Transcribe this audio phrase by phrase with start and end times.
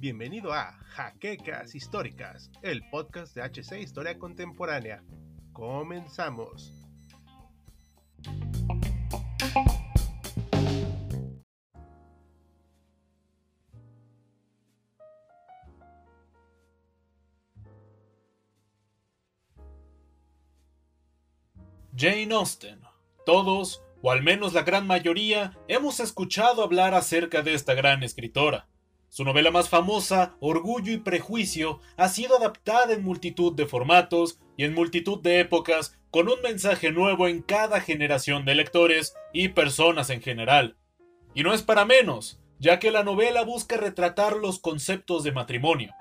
[0.00, 5.04] Bienvenido a Jaquecas Históricas, el podcast de HC Historia Contemporánea.
[5.52, 6.72] Comenzamos.
[21.96, 22.80] Jane Austen.
[23.26, 28.68] Todos, o al menos la gran mayoría, hemos escuchado hablar acerca de esta gran escritora.
[29.08, 34.64] Su novela más famosa, Orgullo y Prejuicio, ha sido adaptada en multitud de formatos y
[34.64, 40.10] en multitud de épocas, con un mensaje nuevo en cada generación de lectores y personas
[40.10, 40.76] en general.
[41.34, 45.94] Y no es para menos, ya que la novela busca retratar los conceptos de matrimonio,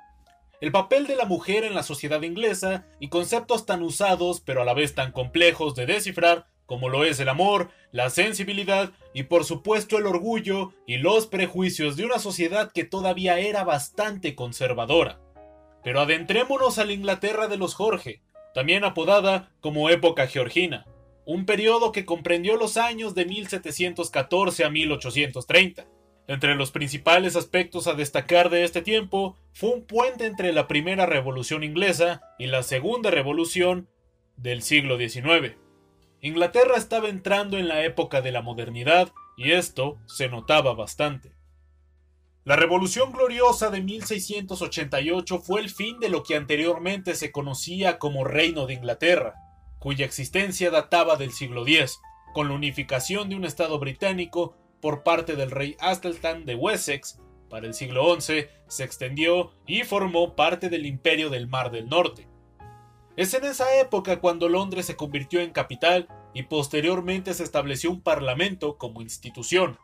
[0.60, 4.66] el papel de la mujer en la sociedad inglesa y conceptos tan usados pero a
[4.66, 9.44] la vez tan complejos de descifrar como lo es el amor, la sensibilidad y por
[9.44, 15.20] supuesto el orgullo y los prejuicios de una sociedad que todavía era bastante conservadora.
[15.84, 18.22] Pero adentrémonos a la Inglaterra de los Jorge,
[18.54, 20.86] también apodada como época georgina,
[21.26, 25.88] un periodo que comprendió los años de 1714 a 1830
[26.28, 31.06] entre los principales aspectos a destacar de este tiempo fue un puente entre la primera
[31.06, 33.88] revolución inglesa y la segunda revolución
[34.36, 35.56] del siglo XIX.
[36.22, 41.36] Inglaterra estaba entrando en la época de la modernidad y esto se notaba bastante.
[42.44, 48.24] La Revolución Gloriosa de 1688 fue el fin de lo que anteriormente se conocía como
[48.24, 49.36] Reino de Inglaterra,
[49.80, 52.00] cuya existencia databa del siglo X,
[52.34, 57.68] con la unificación de un Estado británico por parte del rey Athelstan de Wessex para
[57.68, 62.27] el siglo XI se extendió y formó parte del imperio del Mar del Norte.
[63.18, 68.02] Es en esa época cuando Londres se convirtió en capital y posteriormente se estableció un
[68.02, 69.80] parlamento como institución.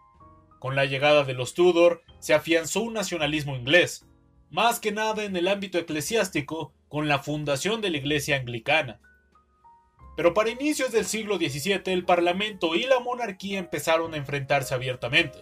[0.60, 4.06] Con la llegada de los Tudor se afianzó un nacionalismo inglés,
[4.52, 9.02] más que nada en el ámbito eclesiástico con la fundación de la Iglesia Anglicana.
[10.16, 15.40] Pero para inicios del siglo XVII el Parlamento y la monarquía empezaron a enfrentarse abiertamente.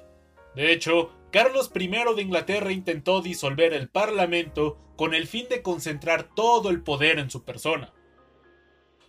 [0.56, 6.30] De hecho, Carlos I de Inglaterra intentó disolver el Parlamento con el fin de concentrar
[6.36, 7.94] todo el poder en su persona.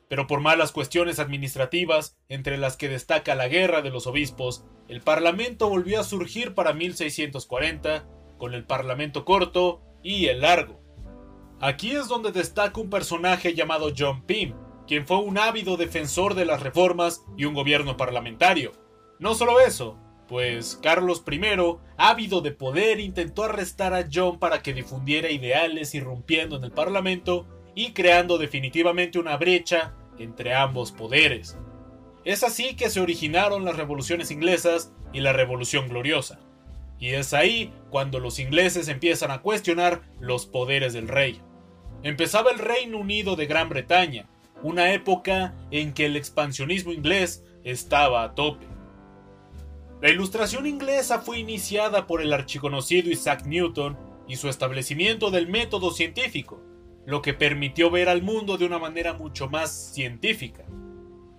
[0.08, 5.00] Pero por malas cuestiones administrativas, entre las que destaca la guerra de los obispos, el
[5.00, 8.06] Parlamento volvió a surgir para 1640,
[8.38, 10.80] con el Parlamento corto y el largo.
[11.60, 14.54] Aquí es donde destaca un personaje llamado John Pym,
[14.86, 18.72] quien fue un ávido defensor de las reformas y un gobierno parlamentario.
[19.18, 19.98] No solo eso,
[20.32, 21.42] pues Carlos I,
[21.98, 27.46] ávido de poder, intentó arrestar a John para que difundiera ideales irrumpiendo en el Parlamento
[27.74, 31.58] y creando definitivamente una brecha entre ambos poderes.
[32.24, 36.40] Es así que se originaron las revoluciones inglesas y la Revolución Gloriosa.
[36.98, 41.42] Y es ahí cuando los ingleses empiezan a cuestionar los poderes del rey.
[42.02, 44.30] Empezaba el Reino Unido de Gran Bretaña,
[44.62, 48.71] una época en que el expansionismo inglés estaba a tope.
[50.02, 53.96] La ilustración inglesa fue iniciada por el archiconocido Isaac Newton
[54.26, 56.60] y su establecimiento del método científico,
[57.06, 60.64] lo que permitió ver al mundo de una manera mucho más científica.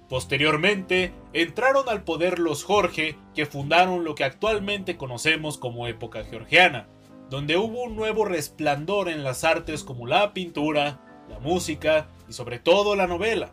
[0.07, 6.87] Posteriormente, entraron al poder los Jorge, que fundaron lo que actualmente conocemos como época georgiana,
[7.29, 12.59] donde hubo un nuevo resplandor en las artes como la pintura, la música y sobre
[12.59, 13.51] todo la novela.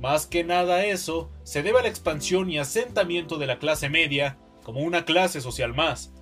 [0.00, 4.38] Más que nada eso se debe a la expansión y asentamiento de la clase media
[4.62, 6.14] como una clase social más.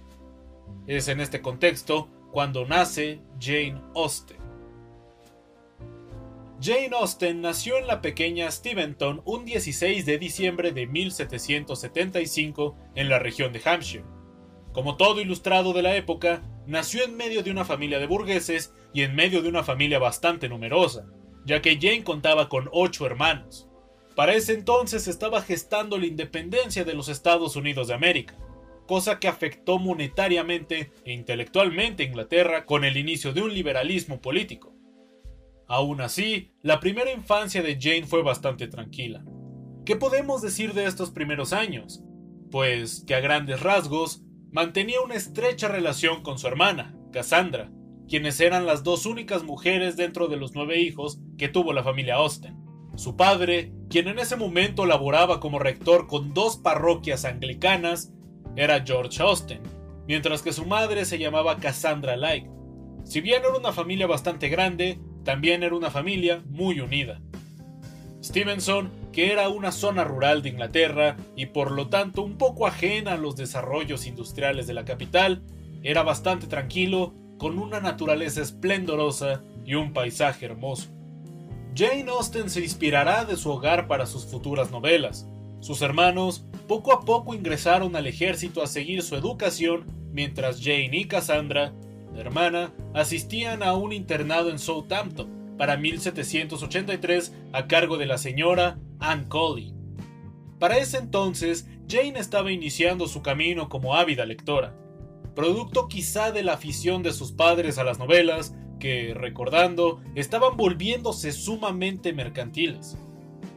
[0.89, 4.38] Es en este contexto cuando nace Jane Austen.
[6.61, 13.21] Jane Austen nació en la pequeña Steventon un 16 de diciembre de 1775 en la
[13.21, 14.05] región de Hampshire.
[14.72, 19.03] Como todo ilustrado de la época, nació en medio de una familia de burgueses y
[19.03, 21.06] en medio de una familia bastante numerosa,
[21.47, 23.68] ya que Jane contaba con ocho hermanos.
[24.19, 28.37] Para ese entonces estaba gestando la independencia de los Estados Unidos de América,
[28.88, 34.75] cosa que afectó monetariamente e intelectualmente a Inglaterra con el inicio de un liberalismo político.
[35.69, 39.25] Aún así, la primera infancia de Jane fue bastante tranquila.
[39.87, 42.03] ¿Qué podemos decir de estos primeros años?
[42.50, 47.71] Pues que a grandes rasgos mantenía una estrecha relación con su hermana, Cassandra,
[48.09, 52.17] quienes eran las dos únicas mujeres dentro de los nueve hijos que tuvo la familia
[52.17, 52.57] Austen.
[52.99, 58.12] Su padre, quien en ese momento laboraba como rector con dos parroquias anglicanas,
[58.56, 59.62] era George Austen,
[60.09, 62.49] mientras que su madre se llamaba Cassandra Light.
[63.05, 67.21] Si bien era una familia bastante grande, también era una familia muy unida.
[68.21, 73.12] Stevenson, que era una zona rural de Inglaterra y por lo tanto un poco ajena
[73.12, 75.45] a los desarrollos industriales de la capital,
[75.85, 80.98] era bastante tranquilo, con una naturaleza esplendorosa y un paisaje hermoso.
[81.78, 85.28] Jane Austen se inspirará de su hogar para sus futuras novelas.
[85.60, 91.04] Sus hermanos poco a poco ingresaron al ejército a seguir su educación, mientras Jane y
[91.04, 91.72] Cassandra,
[92.12, 98.80] la hermana, asistían a un internado en Southampton para 1783 a cargo de la señora
[98.98, 99.72] Anne Colley.
[100.58, 104.75] Para ese entonces, Jane estaba iniciando su camino como ávida lectora,
[105.36, 111.32] producto quizá de la afición de sus padres a las novelas, que, recordando, estaban volviéndose
[111.32, 112.96] sumamente mercantiles.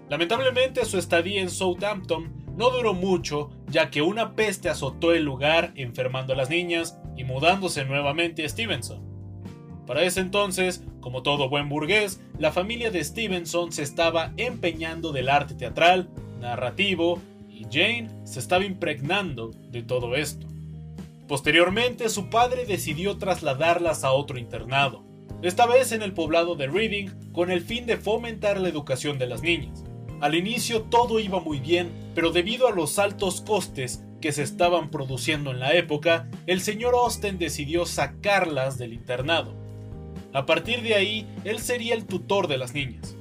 [0.09, 5.71] Lamentablemente su estadía en Southampton no duró mucho, ya que una peste azotó el lugar
[5.75, 9.01] enfermando a las niñas y mudándose nuevamente a Stevenson.
[9.87, 15.29] Para ese entonces, como todo buen burgués, la familia de Stevenson se estaba empeñando del
[15.29, 16.09] arte teatral,
[16.39, 17.19] narrativo,
[17.49, 20.47] y Jane se estaba impregnando de todo esto.
[21.27, 25.03] Posteriormente, su padre decidió trasladarlas a otro internado,
[25.41, 29.25] esta vez en el poblado de Reading, con el fin de fomentar la educación de
[29.25, 29.83] las niñas.
[30.19, 34.91] Al inicio todo iba muy bien, pero debido a los altos costes que se estaban
[34.91, 39.55] produciendo en la época, el señor Austen decidió sacarlas del internado.
[40.31, 43.15] A partir de ahí, él sería el tutor de las niñas.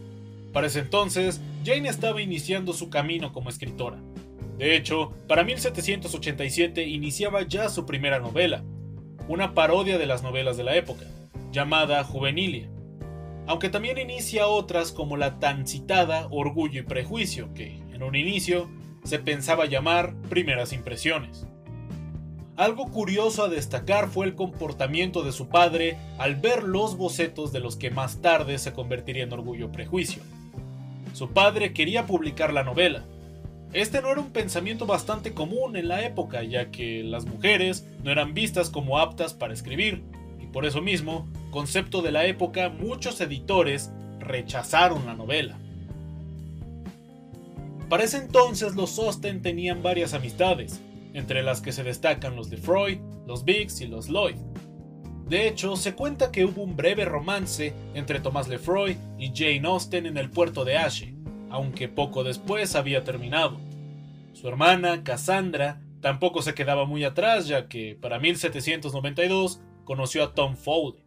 [0.52, 3.96] Para ese entonces, Jane estaba iniciando su camino como escritora.
[4.58, 8.62] De hecho, para 1787 iniciaba ya su primera novela,
[9.26, 11.06] una parodia de las novelas de la época
[11.50, 12.68] llamada Juvenilia,
[13.46, 18.68] aunque también inicia otras como la tan citada Orgullo y Prejuicio, que en un inicio
[19.04, 21.46] se pensaba llamar Primeras Impresiones.
[22.56, 27.60] Algo curioso a destacar fue el comportamiento de su padre al ver los bocetos de
[27.60, 30.22] los que más tarde se convertiría en Orgullo y Prejuicio.
[31.14, 33.04] Su padre quería publicar la novela.
[33.72, 38.10] Este no era un pensamiento bastante común en la época, ya que las mujeres no
[38.10, 40.02] eran vistas como aptas para escribir,
[40.52, 45.58] por eso mismo, concepto de la época, muchos editores rechazaron la novela.
[47.88, 50.80] Para ese entonces los Austen tenían varias amistades,
[51.12, 54.36] entre las que se destacan los de Freud, los Biggs y los Lloyd.
[55.28, 60.06] De hecho, se cuenta que hubo un breve romance entre Thomas Lefroy y Jane Austen
[60.06, 61.14] en el puerto de Ashe,
[61.50, 63.60] aunque poco después había terminado.
[64.32, 70.56] Su hermana, Cassandra, tampoco se quedaba muy atrás, ya que para 1792 conoció a Tom
[70.56, 71.02] Foley,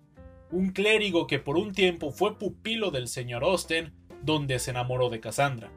[0.53, 3.91] un clérigo que por un tiempo fue pupilo del señor Austen,
[4.21, 5.71] donde se enamoró de Cassandra.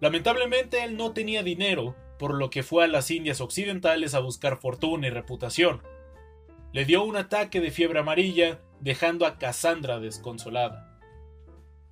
[0.00, 4.60] Lamentablemente él no tenía dinero, por lo que fue a las Indias Occidentales a buscar
[4.60, 5.82] fortuna y reputación.
[6.72, 11.00] Le dio un ataque de fiebre amarilla, dejando a Cassandra desconsolada.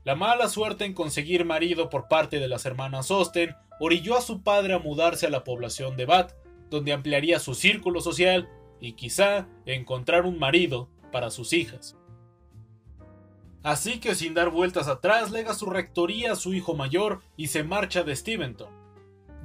[0.05, 4.45] La mala suerte en conseguir marido por parte de las hermanas Austen orilló a su
[4.45, 6.35] padre a mudarse a la población de Bath,
[6.71, 8.49] donde ampliaría su círculo social
[8.81, 11.97] y quizá encontrar un marido para sus hijas.
[13.63, 17.63] Así que sin dar vueltas atrás lega su rectoría a su hijo mayor y se
[17.63, 18.71] marcha de Steventon.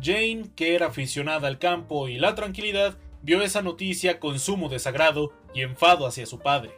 [0.01, 5.33] Jane, que era aficionada al campo y la tranquilidad, vio esa noticia con sumo desagrado
[5.53, 6.71] y enfado hacia su padre.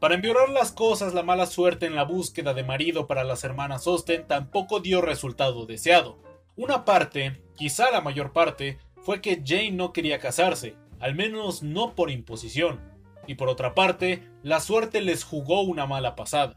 [0.00, 3.86] Para empeorar las cosas, la mala suerte en la búsqueda de marido para las hermanas
[3.86, 6.18] Austen tampoco dio resultado deseado.
[6.56, 11.94] Una parte, quizá la mayor parte, fue que Jane no quería casarse, al menos no
[11.94, 12.80] por imposición,
[13.28, 16.56] y por otra parte, la suerte les jugó una mala pasada.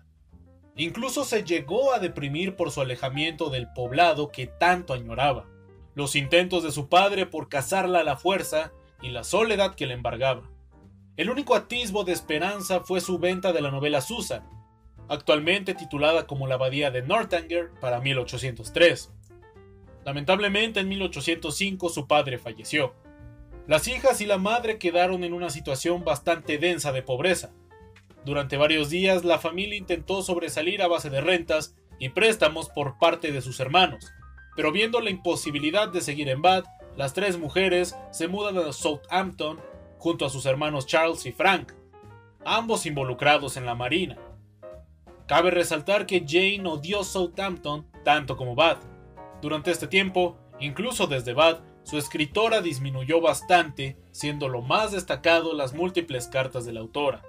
[0.78, 5.50] Incluso se llegó a deprimir por su alejamiento del poblado que tanto añoraba,
[5.96, 9.96] los intentos de su padre por casarla a la fuerza y la soledad que le
[9.96, 10.50] embargaba.
[11.18, 14.50] El único atisbo de esperanza fue su venta de la novela Susan,
[15.10, 19.12] actualmente titulada como La Abadía de Northanger para 1803.
[20.06, 22.96] Lamentablemente en 1805 su padre falleció.
[23.68, 27.52] Las hijas y la madre quedaron en una situación bastante densa de pobreza.
[28.26, 33.32] Durante varios días la familia intentó sobresalir a base de rentas y préstamos por parte
[33.32, 34.12] de sus hermanos,
[34.56, 36.66] pero viendo la imposibilidad de seguir en Bath,
[36.98, 39.60] las tres mujeres se mudan a Southampton
[39.98, 41.74] junto a sus hermanos Charles y Frank,
[42.44, 44.18] ambos involucrados en la marina.
[45.28, 48.84] Cabe resaltar que Jane odió Southampton tanto como Bath.
[49.42, 55.74] Durante este tiempo, incluso desde Bath, su escritora disminuyó bastante, siendo lo más destacado las
[55.74, 57.22] múltiples cartas de la autora.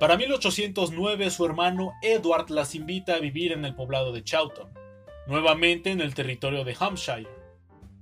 [0.00, 4.72] Para 1809 su hermano Edward las invita a vivir en el poblado de Chawton,
[5.26, 7.28] nuevamente en el territorio de Hampshire,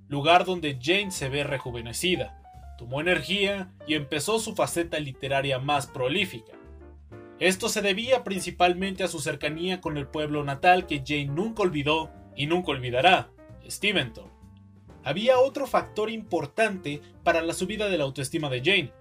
[0.06, 2.40] lugar donde Jane se ve rejuvenecida,
[2.78, 6.52] tomó energía y empezó su faceta literaria más prolífica.
[7.40, 12.12] Esto se debía principalmente a su cercanía con el pueblo natal que Jane nunca olvidó
[12.36, 13.32] y nunca olvidará,
[13.68, 14.39] Steventon.
[15.04, 18.92] Había otro factor importante para la subida de la autoestima de Jane,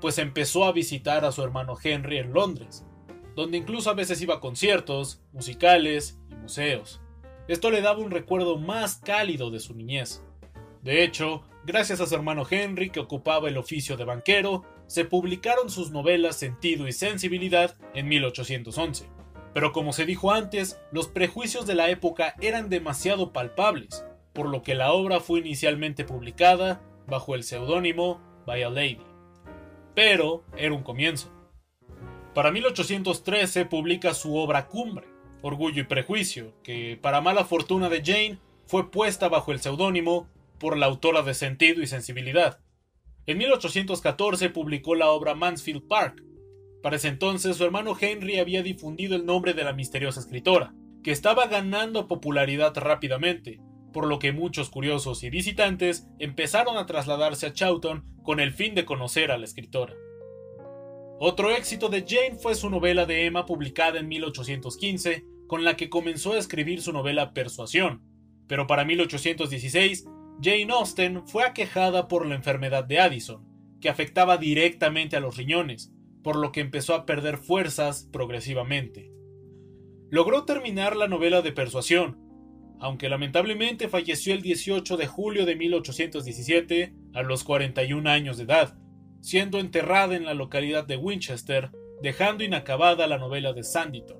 [0.00, 2.84] pues empezó a visitar a su hermano Henry en Londres,
[3.36, 7.00] donde incluso a veces iba a conciertos, musicales y museos.
[7.46, 10.22] Esto le daba un recuerdo más cálido de su niñez.
[10.82, 15.70] De hecho, gracias a su hermano Henry, que ocupaba el oficio de banquero, se publicaron
[15.70, 19.08] sus novelas Sentido y Sensibilidad en 1811.
[19.54, 24.62] Pero como se dijo antes, los prejuicios de la época eran demasiado palpables, por lo
[24.62, 29.00] que la obra fue inicialmente publicada bajo el seudónimo By a Lady.
[29.94, 31.32] Pero era un comienzo.
[32.34, 35.06] Para 1813 publica su obra cumbre,
[35.40, 40.76] Orgullo y Prejuicio, que, para mala fortuna de Jane, fue puesta bajo el seudónimo por
[40.76, 42.60] la autora de Sentido y Sensibilidad.
[43.26, 46.24] En 1814 publicó la obra Mansfield Park.
[46.82, 51.12] Para ese entonces su hermano Henry había difundido el nombre de la misteriosa escritora, que
[51.12, 53.60] estaba ganando popularidad rápidamente,
[53.94, 58.74] por lo que muchos curiosos y visitantes empezaron a trasladarse a Chawton con el fin
[58.74, 59.94] de conocer a la escritora.
[61.20, 65.88] Otro éxito de Jane fue su novela de Emma publicada en 1815, con la que
[65.88, 68.02] comenzó a escribir su novela Persuasión,
[68.48, 70.06] pero para 1816
[70.42, 73.46] Jane Austen fue aquejada por la enfermedad de Addison,
[73.80, 75.92] que afectaba directamente a los riñones,
[76.24, 79.12] por lo que empezó a perder fuerzas progresivamente.
[80.10, 82.23] Logró terminar la novela de Persuasión,
[82.80, 88.76] aunque lamentablemente falleció el 18 de julio de 1817 a los 41 años de edad,
[89.20, 91.70] siendo enterrada en la localidad de Winchester,
[92.02, 94.18] dejando inacabada la novela de Sanditon.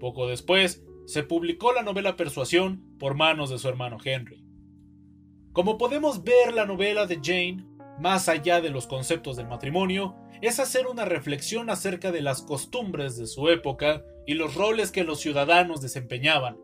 [0.00, 4.44] Poco después, se publicó la novela Persuasión por manos de su hermano Henry.
[5.52, 7.64] Como podemos ver, la novela de Jane,
[7.98, 13.16] más allá de los conceptos del matrimonio, es hacer una reflexión acerca de las costumbres
[13.16, 16.58] de su época y los roles que los ciudadanos desempeñaban.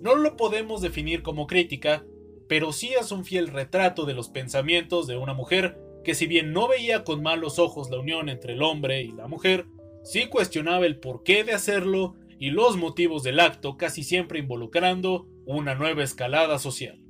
[0.00, 2.04] No lo podemos definir como crítica,
[2.48, 6.52] pero sí es un fiel retrato de los pensamientos de una mujer que si bien
[6.52, 9.66] no veía con malos ojos la unión entre el hombre y la mujer,
[10.04, 15.74] sí cuestionaba el porqué de hacerlo y los motivos del acto casi siempre involucrando una
[15.74, 17.00] nueva escalada social.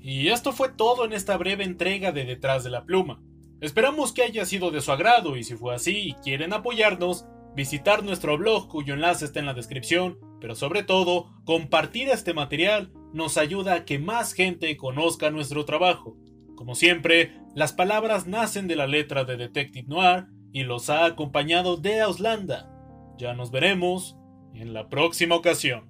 [0.00, 3.22] Y esto fue todo en esta breve entrega de Detrás de la Pluma.
[3.60, 8.02] Esperamos que haya sido de su agrado y si fue así y quieren apoyarnos, visitar
[8.02, 13.36] nuestro blog cuyo enlace está en la descripción, pero sobre todo, compartir este material nos
[13.36, 16.16] ayuda a que más gente conozca nuestro trabajo.
[16.56, 21.76] Como siempre, las palabras nacen de la letra de Detective Noir y los ha acompañado
[21.76, 22.70] de Auslanda.
[23.18, 24.16] Ya nos veremos
[24.54, 25.89] en la próxima ocasión.